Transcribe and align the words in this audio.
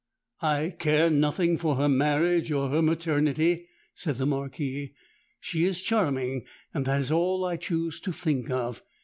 —'I 0.41 0.77
care 0.79 1.11
nothing 1.11 1.59
for 1.59 1.75
her 1.75 1.87
marriage 1.87 2.51
or 2.51 2.69
her 2.69 2.81
maternity,' 2.81 3.67
said 3.93 4.15
the 4.15 4.25
Marquis: 4.25 4.95
'she 5.39 5.65
is 5.65 5.79
charming, 5.79 6.43
and 6.73 6.85
that 6.85 6.99
is 7.01 7.11
all 7.11 7.45
I 7.45 7.55
choose 7.57 7.99
to 7.99 8.11
think 8.11 8.49
of. 8.49 8.81